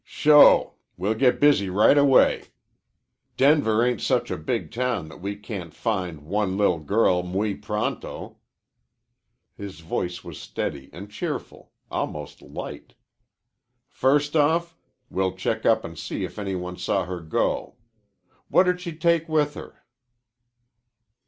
"Sho! 0.03 0.73
We'll 0.97 1.13
get 1.13 1.39
busy 1.39 1.69
right 1.69 1.95
away. 1.95 2.45
Denver 3.37 3.85
ain't 3.85 4.01
such 4.01 4.31
a 4.31 4.35
big 4.35 4.71
town 4.71 5.09
that 5.09 5.21
we 5.21 5.35
can't 5.35 5.75
find 5.75 6.21
one 6.25 6.57
li'l' 6.57 6.79
girl 6.79 7.21
muy 7.21 7.53
pronto." 7.53 8.37
His 9.55 9.81
voice 9.81 10.23
was 10.23 10.41
steady 10.41 10.89
and 10.91 11.11
cheerful, 11.11 11.71
almost 11.91 12.41
light. 12.41 12.95
"First 13.89 14.35
off, 14.35 14.75
we'll 15.11 15.33
check 15.35 15.67
up 15.67 15.85
an' 15.85 15.95
see 15.97 16.23
if 16.23 16.39
any 16.39 16.55
one 16.55 16.77
saw 16.77 17.05
her 17.05 17.19
go. 17.19 17.75
What 18.49 18.63
did 18.63 18.81
she 18.81 18.95
take 18.95 19.29
with 19.29 19.53
her?" 19.53 19.83